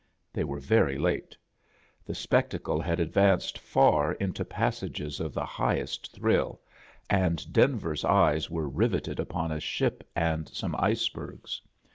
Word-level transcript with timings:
They 0.33 0.43
were 0.43 0.59
very 0.59 0.97
late. 0.97 1.37
The 2.03 2.15
spectacle 2.15 2.81
had 2.81 2.99
advanced 2.99 3.59
far 3.59 4.13
into 4.13 4.43
passages 4.43 5.19
of 5.19 5.31
the 5.31 5.45
highest 5.45 6.07
A 6.07 6.19
JOURNEY 6.19 6.33
IN 6.33 6.39
SEARCH 6.39 6.43
OF 6.43 6.57
CHRISTMAS 6.57 6.63
thrill, 7.11 7.19
and 7.21 7.53
Denver's 7.53 8.05
eyes 8.05 8.49
were 8.49 8.67
riveted 8.67 9.19
upon 9.19 9.51
a 9.51 9.59
ship 9.59 10.03
and 10.15 10.49
some 10.49 10.75
icebergs. 10.79 11.61